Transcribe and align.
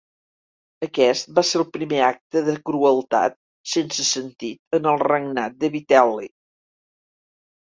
Aquest 0.85 1.27
va 1.39 1.43
ser 1.49 1.59
el 1.59 1.67
primer 1.75 1.99
acte 2.05 2.43
de 2.47 2.55
crueltat 2.69 3.37
sense 3.75 4.07
sentit 4.09 4.79
en 4.79 4.91
el 4.93 5.01
regnat 5.05 5.63
de 5.65 5.71
Vitel·li. 5.77 6.27